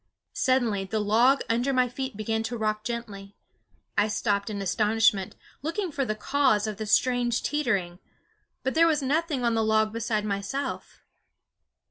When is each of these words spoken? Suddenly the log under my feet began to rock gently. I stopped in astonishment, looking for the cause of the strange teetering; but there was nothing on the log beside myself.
Suddenly 0.33 0.85
the 0.85 0.99
log 0.99 1.41
under 1.47 1.71
my 1.71 1.87
feet 1.87 2.17
began 2.17 2.41
to 2.49 2.57
rock 2.57 2.83
gently. 2.83 3.35
I 3.95 4.07
stopped 4.07 4.49
in 4.49 4.59
astonishment, 4.59 5.35
looking 5.61 5.91
for 5.91 6.05
the 6.05 6.15
cause 6.15 6.65
of 6.65 6.77
the 6.77 6.87
strange 6.87 7.43
teetering; 7.43 7.99
but 8.63 8.73
there 8.73 8.87
was 8.87 9.03
nothing 9.03 9.43
on 9.43 9.53
the 9.53 9.63
log 9.63 9.93
beside 9.93 10.25
myself. 10.25 11.03